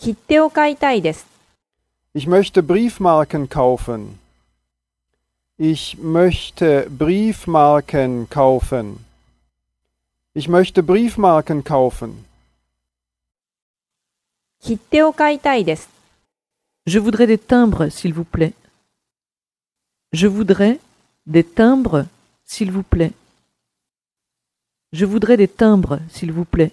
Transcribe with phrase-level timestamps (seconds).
[0.00, 1.26] 切手を買いたいです。
[2.14, 4.18] Ich möchte Briefmarken kaufen.
[5.58, 8.98] Ich möchte Briefmarken kaufen.
[10.34, 12.24] Ich möchte Briefmarken kaufen.
[14.60, 15.88] 切手を買いたいです。
[16.86, 18.52] Je voudrais des timbres, s'il vous plaît.
[20.12, 20.78] Je voudrais
[21.26, 22.06] des timbres,
[22.44, 23.12] s'il vous plaît.
[24.92, 26.72] Je voudrais des timbres, s'il vous plaît.